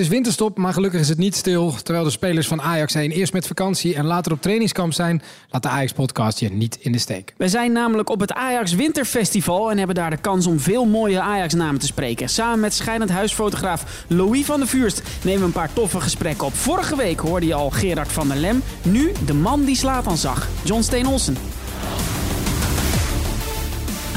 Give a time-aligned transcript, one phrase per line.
[0.00, 1.74] is winterstop, maar gelukkig is het niet stil.
[1.82, 5.62] Terwijl de spelers van Ajax zijn eerst met vakantie en later op trainingskamp zijn, laat
[5.62, 7.34] de Ajax-podcast je niet in de steek.
[7.36, 11.20] We zijn namelijk op het Ajax Winterfestival en hebben daar de kans om veel mooie
[11.20, 12.28] Ajax-namen te spreken.
[12.28, 16.54] Samen met scheidend huisfotograaf Louis van der Vuurst nemen we een paar toffe gesprekken op.
[16.54, 20.48] Vorige week hoorde je al Gerard van der Lem, nu de man die Slatan zag,
[20.64, 21.36] John Steen Olsen.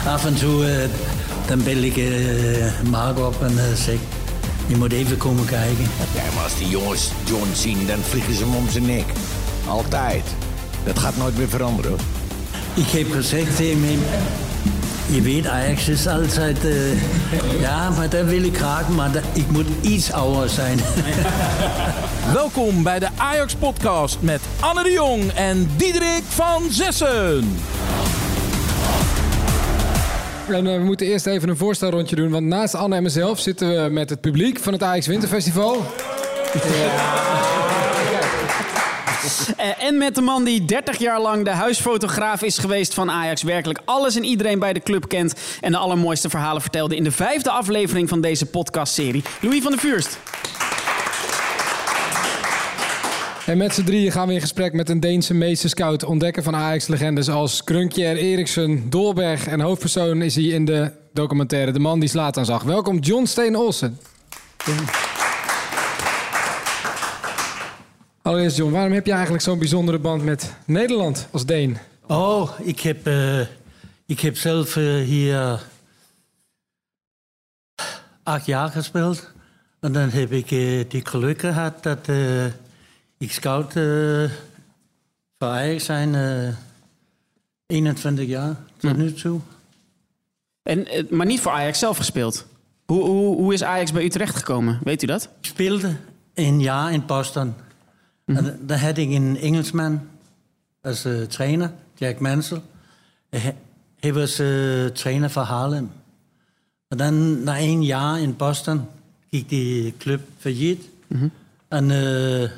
[0.06, 0.90] Af en toe uh,
[1.48, 3.98] dan bel ik uh, Mark op en uh, zeg...
[4.68, 5.88] Je moet even komen kijken.
[6.14, 9.06] Ja, maar als die jongens John zien, dan vliegen ze hem om zijn nek.
[9.68, 10.24] Altijd.
[10.84, 11.98] Dat gaat nooit meer veranderen.
[12.74, 14.00] Ik heb gezegd tegen hem...
[15.06, 16.64] Je weet, Ajax is altijd...
[16.64, 17.02] Uh,
[17.60, 20.80] ja, maar dat wil ik graag, maar dat, ik moet iets ouder zijn.
[22.34, 27.58] Welkom bij de Ajax-podcast met Anne de Jong en Diederik van Zessen.
[30.54, 32.30] En uh, we moeten eerst even een voorstelrondje doen.
[32.30, 35.86] Want naast Anne en mezelf zitten we met het publiek van het Ajax Winterfestival.
[39.60, 43.44] Uh, en met de man die 30 jaar lang de huisfotograaf is geweest van Ajax.
[43.44, 45.34] Werkelijk alles en iedereen bij de club kent.
[45.62, 49.24] En de allermooiste verhalen vertelde in de vijfde aflevering van deze podcastserie.
[49.42, 50.18] Louis van der Vuurst.
[53.46, 57.30] En met z'n drieën gaan we in gesprek met een Deense meesterscout, ontdekker van Ajax-legendes
[57.30, 59.48] als Krunkjer Eriksen, Dolberg.
[59.48, 62.64] En hoofdpersoon is hij in de documentaire De Man die slaat aan zag.
[62.64, 64.00] Welkom John Steen Olsen.
[68.22, 71.78] Allereerst John, waarom heb je eigenlijk zo'n bijzondere band met Nederland als Deen?
[72.08, 73.40] Oh, ik heb, uh,
[74.06, 75.60] ik heb zelf uh, hier
[78.24, 79.32] acht jaar gespeeld.
[79.80, 80.48] En dan heb ik
[80.90, 82.08] die geluk gehad dat
[83.24, 84.30] ik scout uh,
[85.38, 86.54] voor Ajax zijn uh,
[87.66, 89.40] 21 jaar tot nu toe.
[90.64, 92.46] En, maar niet voor Ajax zelf gespeeld.
[92.86, 94.80] Hoe, hoe, hoe is Ajax bij u terechtgekomen?
[94.84, 95.24] Weet u dat?
[95.24, 95.96] Ik speelde
[96.34, 97.48] een jaar in Boston.
[98.26, 98.46] Mm -hmm.
[98.46, 100.08] En daar had ik een Engelsman
[100.82, 102.62] als uh, trainer, Jack Mansell.
[104.00, 105.92] Hij was uh, trainer voor Harlem.
[106.88, 108.88] En dan na een jaar in Boston
[109.30, 110.90] gik die club failliet.
[111.08, 111.32] Mm -hmm.
[111.68, 112.50] En uh,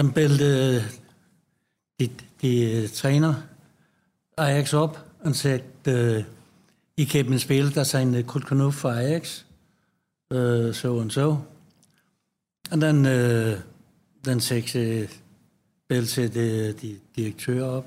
[0.00, 0.82] dan belde
[1.96, 3.48] die, die trainer
[4.34, 6.24] Ajax op en sagde, uh,
[6.94, 9.44] ik heb en speler, der zijn goed genoeg for Ajax.
[10.28, 11.40] Uh, så og så.
[12.70, 13.58] Og den, uh,
[14.24, 15.08] den seks uh,
[15.88, 17.86] bælte de, de direktør op.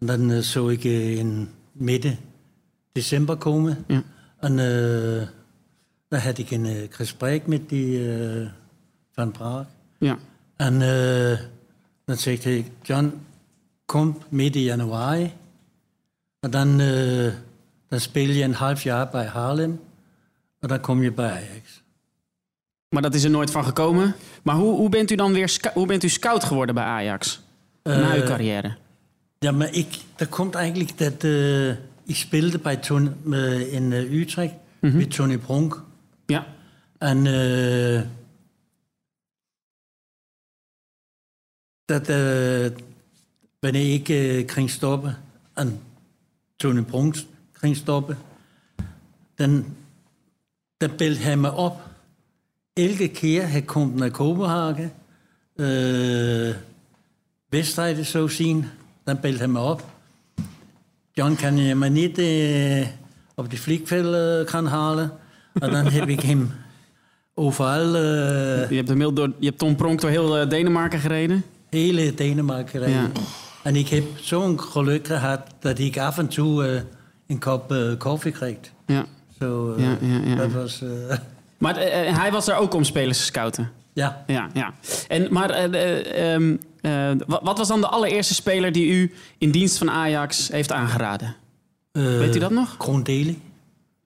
[0.00, 2.18] Og den uh, så ikke en midte
[2.96, 3.84] december komme.
[3.88, 4.00] Ja.
[4.38, 4.58] Og uh,
[6.10, 8.48] der havde ik en uh, gesprek med de uh,
[9.16, 9.64] van Praag.
[10.00, 10.14] Ja.
[10.56, 11.38] En uh,
[12.04, 13.12] dan sagde jeg, John,
[13.86, 15.32] kom midt i januari.
[16.42, 17.32] Og dan, uh,
[17.90, 19.80] dan spillede jeg en half jaar bij Haarlem.
[20.62, 21.82] Og dan kom je bij Ajax.
[22.88, 24.14] Maar dat is er nooit van gekomen.
[24.42, 27.40] Maar hoe, hoe bent u dan weer hoe bent u scout geworden bij Ajax?
[27.82, 28.76] Uh, na uw carrière.
[29.38, 31.68] Ja, maar ik, dat komt eigenlijk dat uh,
[32.04, 34.98] ik speelde bij Tony, uh, in uh, Utrecht mm -hmm.
[34.98, 35.82] met Tony Bronk.
[36.26, 36.46] Ja.
[36.98, 37.26] En
[41.86, 42.66] uh, dat uh,
[43.58, 45.16] wanneer ik uh, ging stoppen
[45.54, 45.80] en
[46.56, 47.16] Tony Bronk
[47.52, 48.18] ging stoppen,
[49.34, 49.64] dan,
[50.76, 51.80] dan bælte han mig op.
[52.72, 54.92] Elke keer han kom naar Kopenhagen,
[55.56, 56.54] uh,
[57.48, 58.68] wedstrijden zo zien,
[59.04, 59.84] dan bælte han mig op.
[61.12, 62.86] John, kan je mig niet uh,
[63.34, 65.12] op de vliegveld uh, gaan halen?
[65.52, 66.50] En dan heb ik hem
[67.34, 67.94] overal...
[67.94, 71.44] Uh, je, hebt door, je hebt Tom Pronk door heel uh, Denemarken gereden?
[71.76, 72.90] Hele Denemarken.
[72.90, 73.10] Ja.
[73.62, 76.80] En ik heb zo'n geluk gehad dat ik af en toe uh,
[77.26, 78.56] een kop uh, koffie kreeg.
[78.86, 79.04] Ja.
[79.38, 80.34] Zo, uh, ja, ja, ja.
[80.34, 80.82] dat was...
[81.58, 81.76] Maar
[82.14, 83.70] hij was er ook om spelers te scouten?
[83.92, 84.24] Ja.
[84.26, 84.74] Ja, ja.
[85.08, 85.72] En, maar
[86.34, 86.60] um,
[87.26, 91.36] wat was dan de allereerste speler die u in dienst van Ajax heeft aangeraden?
[91.92, 92.76] Weet u dat nog?
[92.76, 93.40] Krondeli.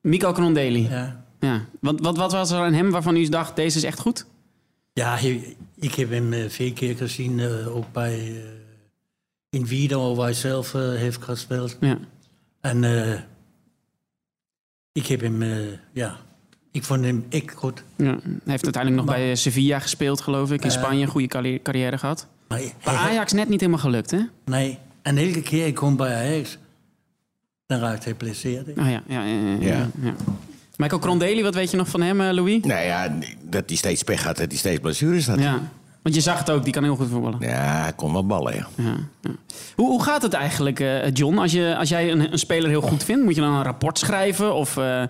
[0.01, 0.89] Mico Krondeli.
[0.89, 1.23] Ja.
[1.41, 1.65] ja.
[1.81, 4.27] Wat, wat, wat was er aan hem waarvan u dacht, deze is echt goed?
[4.93, 5.19] Ja,
[5.81, 8.37] ik heb hem veel keer gezien, uh, ook bij uh,
[9.51, 11.77] in Wiedo, waar hij zelf heeft gespeeld.
[11.81, 11.99] Ja.
[12.61, 12.85] En
[14.93, 15.43] ik heb hem,
[15.93, 16.17] ja,
[16.71, 17.83] ik vond hem echt goed.
[17.97, 18.05] Ja.
[18.05, 20.65] Hij heeft uiteindelijk nog maar, bij Sevilla gespeeld, geloof ik.
[20.65, 22.27] In Spanje een goede carrière gehad.
[22.49, 24.21] Maar, bij Ajax net niet helemaal gelukt, hè?
[24.45, 26.59] Nee, en elke keer ik kom bij Ajax,
[27.67, 28.79] dan raakt hij geblesseerd.
[28.79, 29.91] Ah, ja, ja, ja, ja, ja.
[30.01, 30.15] ja.
[30.81, 32.65] Michael Krondeli, wat weet je nog van hem, Louis?
[32.65, 35.39] Nou ja, dat hij steeds pech had, dat hij steeds blessures had.
[35.39, 35.61] Ja,
[36.03, 37.39] want je zag het ook, die kan heel goed voetballen.
[37.41, 38.69] Ja, hij kon wel ballen, ja.
[38.77, 39.31] ja, ja.
[39.77, 41.39] Hoe, hoe gaat het eigenlijk, uh, John?
[41.39, 43.99] Als, je, als jij een, een, speler heel goed vindt, moet je dan een rapport
[43.99, 44.55] schrijven?
[44.55, 45.03] Of uh,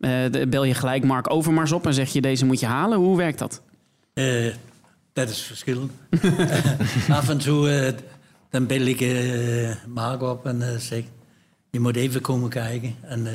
[0.00, 2.98] uh, bel je gelijk Mark Overmars op en zeg je deze moet je halen?
[2.98, 3.62] Hoe werkt dat?
[4.14, 4.52] Uh,
[5.12, 5.92] dat is verschillend.
[7.08, 7.92] Af en toe uh,
[8.50, 11.02] dan bel ik uh, Mark op en uh, zeg...
[11.70, 12.94] je moet even komen kijken.
[13.02, 13.32] En, uh,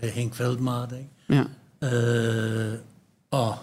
[0.00, 0.92] of Henk Veldmaat.
[1.26, 1.46] Ja.
[3.28, 3.56] oh.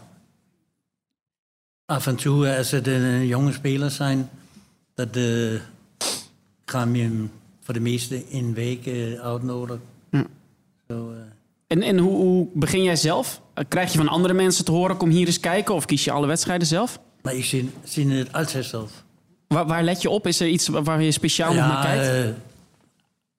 [1.86, 4.30] Af en toe, als het de jonge spelers zijn...
[4.94, 5.18] dat
[6.66, 8.88] gaan je hem voor de meeste in een week
[9.22, 9.82] uitnodigen.
[10.12, 10.26] Ja.
[10.88, 11.14] So,
[11.70, 13.42] en en hoe, hoe, begin jij zelf?
[13.68, 15.76] Krijg je van andere mensen te horen, kom hier eens kijken?
[15.76, 17.00] Of kies je alle wedstrijden zelf?
[17.22, 19.04] Maar ik zie, zie het altijd zelf.
[19.48, 20.28] Waar, waar, let je op?
[20.28, 22.28] Is er iets waar je speciaal ja, naar kijkt?
[22.28, 22.34] Uh,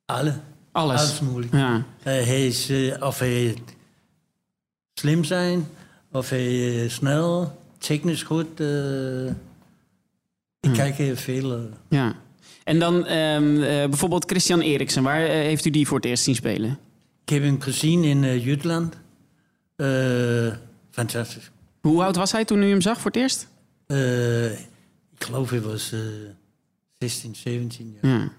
[0.05, 0.35] alle.
[0.73, 1.01] Alles?
[1.01, 1.53] Alles mogelijk.
[1.53, 1.77] Ja.
[1.77, 3.55] Uh, hij is, uh, of hij
[4.95, 5.67] slim zijn,
[6.13, 8.61] of hij snel, technisch goed.
[10.61, 11.69] ik kijk heel veel.
[11.89, 12.15] Ja.
[12.65, 15.03] En dan um, bijvoorbeeld Christian Eriksen.
[15.03, 16.79] Waar heeft u die voor het eerst zien spelen?
[17.25, 18.97] Ik heb hem gezien in Jutland.
[20.91, 21.51] fantastisch.
[21.81, 23.49] Hoe oud was hij toen u hem zag voor het eerst?
[25.15, 25.95] ik geloof hij was
[26.99, 28.13] 16, 17 jaar.
[28.13, 28.33] Ja.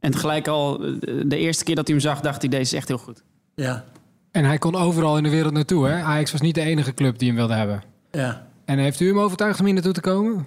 [0.00, 2.88] En tegelijk al de eerste keer dat u hem zag, dacht hij: deze is echt
[2.88, 3.22] heel goed.
[3.54, 3.84] Ja.
[4.30, 6.02] En hij kon overal in de wereld naartoe, hè?
[6.02, 7.82] Ajax was niet de enige club die hem wilde hebben.
[8.10, 8.46] Ja.
[8.64, 10.46] En heeft u hem overtuigd om hier naartoe te komen?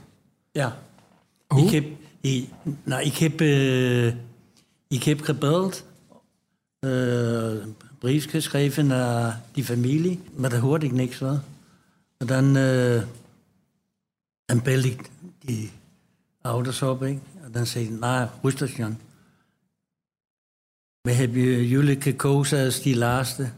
[0.51, 0.77] Ja.
[1.48, 1.65] Hoe?
[1.65, 1.86] Ik heb,
[2.21, 2.50] ik,
[2.83, 4.07] nou, ik heb, uh,
[4.88, 5.86] ik heb gebeld,
[6.80, 6.92] uh,
[7.62, 11.42] een brief geschreven naar die familie, maar daar hoorde ik niks van.
[12.18, 13.01] En dan, uh,
[14.45, 15.09] dan belde ik
[15.39, 15.71] die
[16.42, 17.03] ouders op.
[17.03, 17.19] Ik.
[17.44, 18.98] En dan zei ik, nou, rustig Jan.
[21.01, 23.50] We hebben jullie gekozen als die laatste.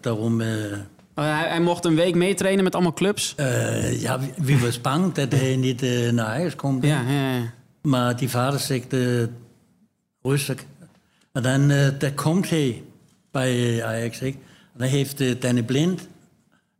[0.00, 0.40] daarom...
[0.40, 3.34] hij, hij, mocht een week meetrainen met allemaal clubs?
[3.36, 5.82] Uh, ja, wie was bang dat hij niet
[6.12, 6.84] naar huis komt.
[6.84, 7.52] Ja, ja, ja.
[7.82, 8.96] Maar die vader zegt
[10.22, 10.64] rustig.
[11.32, 11.68] En dan,
[11.98, 12.82] dan komt hij
[13.30, 14.20] bij Ajax.
[14.20, 14.34] En
[14.76, 16.08] dan heeft Danny Blind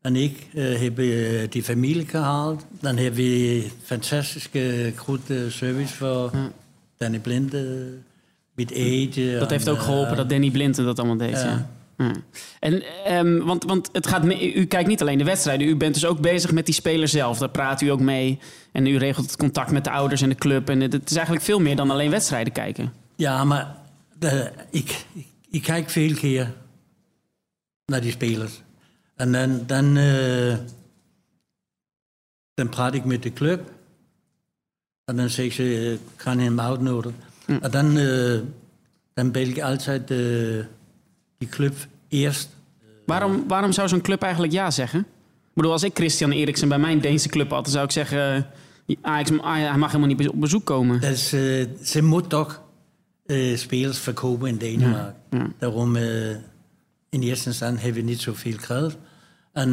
[0.01, 2.65] en ik hebben die familie gehaald.
[2.81, 6.31] Dan hebben we fantastische, goede service voor.
[6.97, 7.55] Danny Blind
[8.59, 9.39] met eten.
[9.39, 11.31] Dat heeft ook geholpen dat Danny Blinten dat allemaal deed.
[11.31, 11.71] Ja.
[11.97, 12.13] ja.
[12.61, 12.83] En,
[13.17, 16.07] um, want, want het gaat mee, u kijkt niet alleen de wedstrijden, u bent dus
[16.07, 17.39] ook bezig met die speler zelf.
[17.39, 18.39] Daar praat u ook mee.
[18.73, 20.69] En u regelt het contact met de ouders en de club.
[20.69, 22.93] En het is eigenlijk veel meer dan alleen wedstrijden kijken.
[23.17, 23.77] Ja, maar
[24.19, 26.55] de, ik, ik, ik, kijk veel keer
[27.87, 28.63] naar die spelers.
[29.17, 30.57] En dan, dan, uh,
[32.55, 33.71] dan praat ik met de club.
[35.05, 37.17] En dan zeg ze, ik ga hem uitnodigen.
[37.49, 38.41] En dan, uh,
[39.15, 40.65] dan bel ik altijd uh,
[41.39, 41.75] die club
[42.09, 42.49] eerst.
[43.07, 45.01] Waarom, waarom zou zo'n club eigenlijk ja zeggen?
[45.01, 48.47] Ik bedoel, als ik Christian Eriksen bij mijn Deense club had, dan zou ik zeggen...
[49.01, 51.01] Ajax, hij mag helemaal niet op bezoek komen.
[51.01, 52.63] Dat is, uh, ze moet toch
[53.55, 55.15] spelers verkopen in Denemarken.
[55.31, 55.51] Ja, ja.
[55.59, 58.97] Daarom, in eerste instantie hebben we niet zoveel geld.
[59.53, 59.73] En,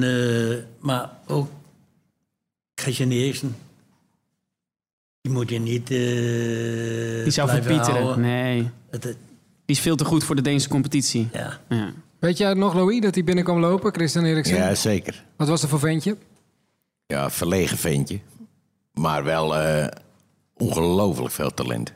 [0.79, 1.49] maar ook
[2.75, 3.55] Christian Eriksen,
[5.25, 5.91] die moet je niet.
[5.91, 8.21] Uh, die zou verpieteren.
[8.21, 8.69] Nee.
[8.89, 9.17] Het, het,
[9.65, 11.29] die is veel te goed voor de Deense competitie.
[11.33, 11.59] Ja.
[11.69, 11.93] ja.
[12.19, 14.55] Weet jij nog, Louis, dat hij binnenkwam lopen, Christian Eriksen?
[14.55, 15.25] Ja, zeker.
[15.35, 16.17] Wat was er voor ventje?
[17.07, 18.19] Ja, verlegen ventje.
[18.93, 19.87] Maar wel uh,
[20.53, 21.93] ongelooflijk veel talent.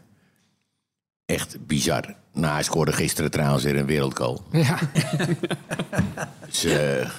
[1.25, 2.15] Echt bizar.
[2.33, 4.43] Nou, hij scoorde gisteren trouwens weer een wereldgoal.
[4.51, 4.79] Ja.
[6.45, 7.09] dus, uh,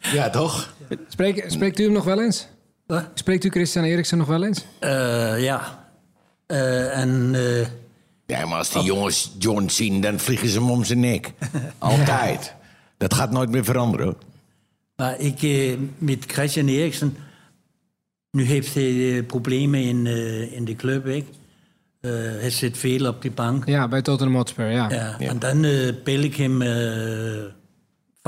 [0.00, 0.74] ja, toch?
[1.08, 2.48] Spreek, spreekt u hem nog wel eens?
[2.86, 3.04] Wat?
[3.14, 4.66] Spreekt u Christian Eriksen nog wel eens?
[4.80, 5.88] Uh, ja.
[6.46, 7.32] Uh, en...
[7.34, 7.66] Uh,
[8.26, 11.32] ja, maar als die jongens John zien, dan vliegen ze hem om zijn nek.
[11.78, 12.54] Altijd.
[12.96, 14.06] Dat gaat nooit meer veranderen.
[14.06, 14.16] Hoor.
[14.96, 15.40] Maar ik,
[15.98, 17.16] met Christian Eriksen...
[18.30, 20.06] Nu heeft hij problemen in,
[20.52, 21.26] in de club, ik.
[22.00, 23.66] hij zit veel op die bank.
[23.66, 24.90] Ja, bij Tottenham Hotspur, ja.
[24.90, 25.28] ja, ja.
[25.28, 25.60] En dan
[26.04, 26.62] bel ik hem...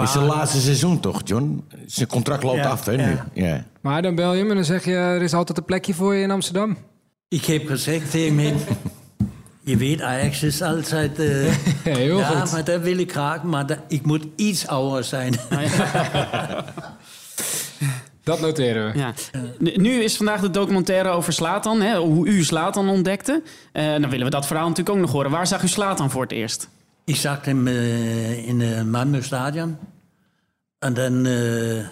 [0.00, 1.64] Het is zijn laatste seizoen toch, John?
[1.86, 3.06] Zijn contract loopt ja, af, hè, ja.
[3.06, 3.42] nu?
[3.42, 3.64] Ja.
[3.80, 4.94] Maar dan bel je hem en dan zeg je...
[4.94, 6.76] er is altijd een plekje voor je in Amsterdam.
[7.28, 8.56] Ik heb gezegd tegen hem...
[9.70, 11.18] je weet, Ajax is altijd...
[11.18, 12.52] Uh, Heel ja, goed.
[12.52, 15.34] maar dat wil ik graag, maar dat, ik moet iets ouder zijn.
[18.22, 18.98] Dat noteren we.
[18.98, 19.12] Ja.
[19.58, 23.42] Nu is vandaag de documentaire over Slatan, hè, hoe u Slatan ontdekte.
[23.72, 25.30] Uh, dan willen we dat verhaal natuurlijk ook nog horen.
[25.30, 26.68] Waar zag u Slatan voor het eerst?
[27.08, 29.76] Ik zag hem uh, in het Malmö stadion.
[30.78, 31.86] En dan uh,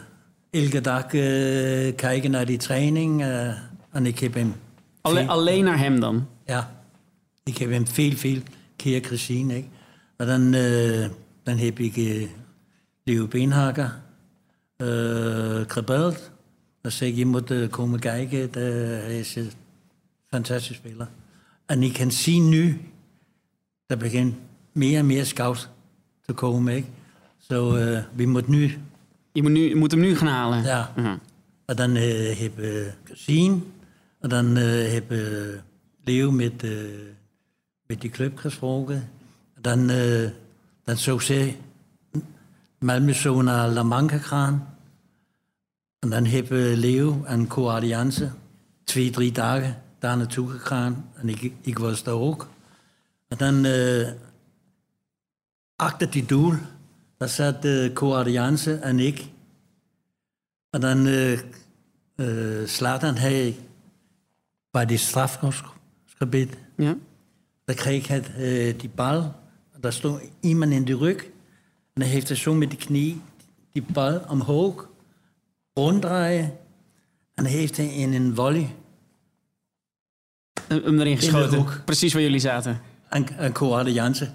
[0.51, 3.23] elke dag uh, kijken naar die training.
[3.91, 4.55] en ik heb hem...
[5.01, 6.29] Alle, veel, alleen naar hem dan?
[6.45, 6.83] Ja.
[7.43, 8.41] Ik heb hem veel, veel
[8.77, 9.51] keer gezien.
[9.51, 9.69] Ikke?
[10.17, 10.51] En dan,
[11.43, 12.29] dan heb ik
[13.03, 14.01] Leo Beenhakker
[15.67, 16.31] gebeld.
[16.81, 18.49] Dan zei ik, je moet komen kijken.
[18.53, 19.51] Hij is een
[20.27, 21.09] fantastisch speler.
[21.67, 22.81] En ik kan zien nu,
[23.87, 24.35] dat begint
[24.77, 25.69] meer en meer scouts
[26.23, 26.85] te komen.
[27.39, 28.79] Zo, so, uh, we moeten nu...
[29.33, 30.63] Je moet, nu, je moet hem nu gaan halen?
[30.63, 30.93] Ja.
[30.97, 31.15] Uh -huh.
[31.65, 33.73] En dan uh, heb ik gezien.
[34.21, 35.11] En dan heb
[36.05, 36.65] Leo met,
[37.87, 39.11] met die club gesproken.
[39.61, 39.87] Dan,
[40.85, 41.55] dan zou ze
[42.85, 44.77] Malmö zo naar La gegaan.
[45.99, 48.31] En dan hebben Leo en Co-Alliance
[48.85, 51.11] twee, drie dagen daar naartoe gegaan.
[51.15, 52.49] En ik, ik was daar ook.
[53.29, 53.67] En dan
[55.77, 56.55] achter die doel,
[57.17, 59.25] daar zat de Co-Alliance en ik.
[60.71, 61.33] En dan uh,
[62.17, 63.57] uh, Slatan hij
[64.71, 66.57] bij die strafgebied.
[66.77, 66.97] Ja.
[67.65, 69.35] Dan kreeg hij uh, die bal.
[69.81, 71.25] Daar stond iemand in de rug.
[71.25, 73.21] En dan heeft hij zo met de knie
[73.73, 74.89] die bal omhoog
[75.73, 76.45] ronddraaien.
[77.35, 78.75] En dan heeft hij in een volley
[80.69, 81.85] hem erin geschoten.
[81.85, 82.81] Precies waar jullie zaten.
[83.53, 84.35] Koade Jansen.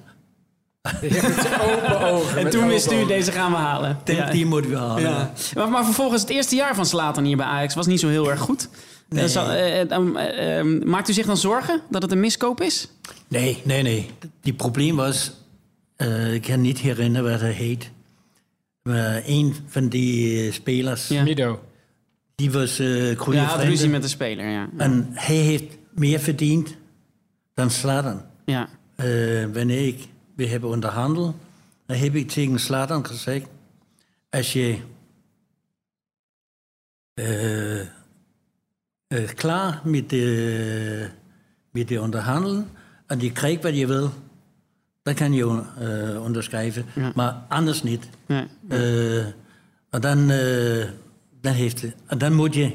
[1.71, 2.37] open ogen.
[2.37, 3.97] En toen wist u, deze gaan we halen.
[4.03, 4.29] Die, Ja.
[4.31, 5.01] die moeten we halen.
[5.01, 5.31] Ja.
[5.55, 8.29] Maar, maar vervolgens, het eerste jaar van Slatan hier bij Ajax was niet zo heel
[8.29, 8.69] erg goed.
[9.09, 9.23] Nee.
[9.25, 12.87] Eh, eh, eh, eh, eh, maakt u zich dan zorgen dat het een miskoop is?
[13.27, 14.09] Nee, nee, nee.
[14.41, 15.31] Die probleem was,
[15.95, 17.91] eh, ik kan niet herinneren wat hij heet.
[18.83, 21.23] Maar een van die spelers, Ja.
[21.23, 21.61] Mido.
[22.35, 24.69] die was eh goede Ja, had ruzie met de speler, ja.
[24.77, 26.75] En hij heeft meer verdiend
[27.53, 28.21] dan Slatan.
[28.45, 28.67] ja.
[28.95, 29.07] Eh,
[29.53, 29.99] wanneer ik,
[30.41, 31.35] we hebben onderhandeld,
[31.85, 33.47] dan heb ik tegen Slatan gezegd,
[34.29, 34.77] als je
[37.13, 37.87] eh, eh,
[39.35, 41.09] klaar met de,
[41.71, 42.69] met de onderhandelen
[43.05, 44.11] en je krijgt wat je wil,
[45.03, 47.11] dan kan je eh, onderschrijven, Ja.
[47.15, 48.09] maar anders niet.
[48.25, 48.47] Nee.
[48.69, 49.25] Eh,
[49.89, 50.87] en dan, eh,
[51.41, 52.71] dan, heeft, en dan moet je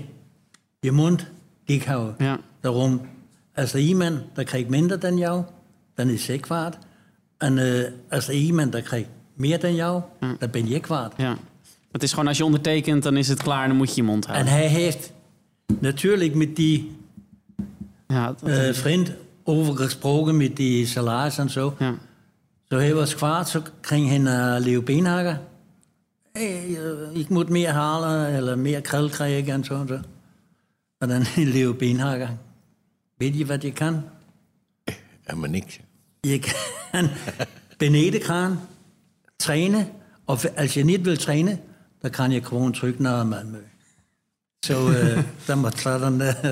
[0.81, 1.27] je mond
[1.65, 2.15] dik houden.
[2.19, 2.41] Ja.
[2.61, 3.01] Daarom,
[3.55, 5.45] als er iemand dat krijgt minder dan jou,
[5.95, 6.79] dan is zij kwaad.
[7.39, 10.03] En eh, als er iemand dat krijgt meer dan jou,
[10.39, 11.15] dan ben je kwaad.
[11.17, 11.37] ja.
[11.93, 14.25] Het is gewoon als je ondertekent, dan is het klaar, dan moet je je mond
[14.27, 14.53] En houden.
[14.53, 15.13] hij heeft
[15.81, 16.97] natuurlijk met die
[18.07, 19.13] Ja, dat- eh, vriend
[19.45, 21.75] over gesproken, met die salaris en zo.
[21.79, 21.95] ja.
[22.65, 25.41] Zo hij was kwaad, zo ging hij naar Leo Beenhagen.
[26.33, 30.01] Hey, eh, ik moet meer halen, of meer geld krijgen en zo en zo.
[30.99, 32.39] En dan Leo Beenhagen.
[33.17, 34.05] Weet je wat je kan?
[35.23, 35.79] Helemaal niks.
[36.29, 36.39] Je
[36.93, 37.11] kan
[37.77, 38.69] beneden gaan,
[39.37, 39.89] trainen.
[40.25, 41.61] Of als je niet wil trainen,
[42.01, 43.59] dan kan je gewoon terug naar Malmö.
[44.61, 46.21] Zo, eh, dan moet dat dan...
[46.21, 46.51] eh,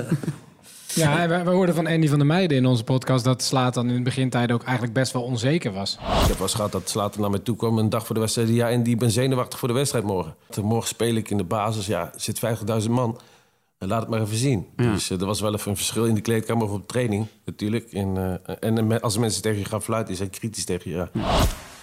[0.93, 3.93] Ja, we, we hoorden van Andy van der Meijden in onze podcast dat Slatan in
[3.93, 5.93] het begintijd ook eigenlijk best wel onzeker was.
[6.21, 8.49] Ik heb wel gehad dat Slater naar mij toe kwam een dag voor de wedstrijd.
[8.49, 10.35] Ja, en die ben zenuwachtig voor de wedstrijd morgen.
[10.61, 11.85] Morgen speel ik in de basis.
[11.85, 12.41] Ja, er zit
[12.83, 13.19] 50.000 man.
[13.87, 14.67] Laat het maar even zien.
[14.75, 17.91] Dus eh, er was wel even een verschil in de kleedkamer of op training natuurlijk.
[17.91, 20.97] En, eh, en eh, als mensen tegen je gaan fluiten, die zijn kritisch tegen je.
[20.97, 21.09] Ja.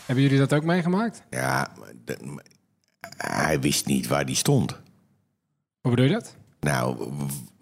[0.06, 1.23] Hebben jullie dat ook meegemaakt?
[1.30, 1.73] Ja,
[2.04, 2.18] dat-
[3.16, 4.71] hij wist niet waar hij stond.
[5.80, 6.37] Hoe bedoel je dat?
[6.61, 7.09] Nou,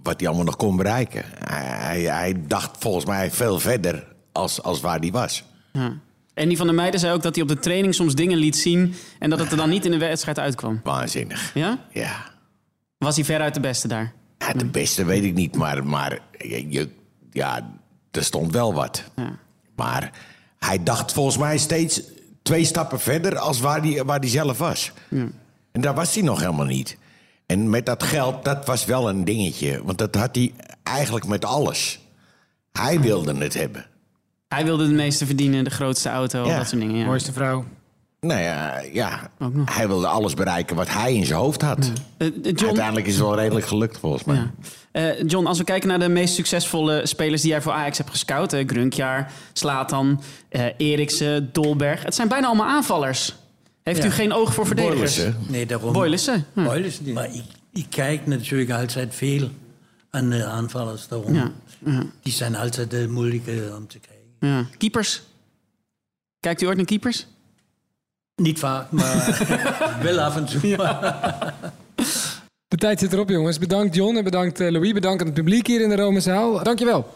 [0.02, 1.24] wat hij allemaal nog kon bereiken.
[1.38, 5.44] Hij, hij, hij dacht volgens mij veel verder als, als waar hij was.
[5.72, 5.92] Ja.
[6.34, 8.56] En die van der Meijden zei ook dat hij op de training soms dingen liet
[8.56, 8.94] zien...
[9.18, 10.80] en dat het er dan niet in de wedstrijd uitkwam.
[10.84, 11.54] Waanzinnig.
[11.54, 11.78] Ja?
[11.92, 12.30] Ja.
[12.98, 14.12] Was hij veruit de beste daar?
[14.46, 16.88] Ja de beste weet ik niet, maar, maar je, je-
[17.30, 17.70] ja,
[18.10, 19.04] er stond wel wat.
[19.16, 19.38] Ja.
[19.76, 20.10] Maar
[20.58, 22.02] hij dacht volgens mij steeds
[22.42, 24.92] twee stappen verder als waar hij, waar hij zelf was.
[25.72, 26.98] En daar was hij nog helemaal niet.
[27.46, 29.84] En met dat geld, dat was wel een dingetje.
[29.84, 32.00] Want dat had hij eigenlijk met alles.
[32.72, 33.86] Hij wilde het hebben.
[34.48, 36.56] Hij wilde het meeste verdienen, de grootste auto, Ja.
[36.56, 36.96] dat soort dingen.
[36.96, 37.04] Ja.
[37.04, 37.64] Mooiste vrouw.
[38.20, 39.30] Nou ja, ja
[39.64, 41.92] hij wilde alles bereiken wat hij in zijn hoofd had.
[42.16, 44.36] Eh, eh, John, Uiteindelijk is het wel redelijk gelukt volgens mij.
[44.36, 44.50] Ja.
[44.92, 48.10] Eh, John, als we kijken naar de meest succesvolle spelers die jij voor Ajax hebt
[48.10, 48.52] gescout...
[48.52, 52.02] eh, Grunkjaar, Slatan, eh Eriksen, Dolberg...
[52.02, 53.34] het zijn bijna allemaal aanvallers.
[53.82, 55.16] Heeft u geen oog voor verdedigers?
[55.16, 55.36] Boylissen.
[55.48, 55.92] nee, daarom...
[55.92, 56.44] Boylissen?
[56.52, 56.64] Hm.
[56.64, 59.48] Boylissen, Maar ik, ik kijk natuurlijk altijd veel
[60.10, 61.34] aan de aanvallers daarom.
[61.34, 61.52] Ja,
[61.84, 62.02] ja.
[62.22, 64.24] Die zijn altijd de moeilijke om te krijgen.
[64.40, 64.76] Ja.
[64.78, 65.22] Keepers?
[66.40, 67.26] Kijkt u ooit naar keepers?
[68.40, 69.46] Niet vaak, maar
[70.02, 70.76] wel af en toe.
[72.68, 73.58] De tijd zit erop, jongens.
[73.58, 74.92] Bedankt John en bedankt eh, Louis.
[74.92, 76.62] Bedankt aan het publiek hier in de Romenzaal.
[76.62, 77.14] Dankjewel.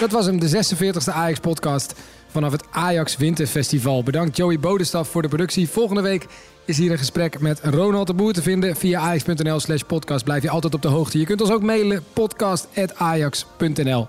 [0.00, 1.94] Dat was hem, de 46e Ajax-podcast
[2.30, 4.02] vanaf het Ajax Winterfestival.
[4.02, 5.68] Bedankt Joey Bodestaf voor de productie.
[5.68, 6.26] Volgende week
[6.64, 8.76] is hier een gesprek met Ronald de Boer te vinden.
[8.76, 11.18] Via ajax.nl slash podcast blijf je altijd op de hoogte.
[11.18, 14.08] Je kunt ons ook mailen, podcast.ajax.nl.